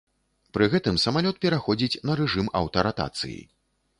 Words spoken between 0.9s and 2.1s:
самалёт пераходзіць